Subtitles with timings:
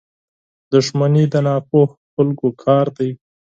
[0.73, 3.09] •دښمني د ناپوهو خلکو کار دی.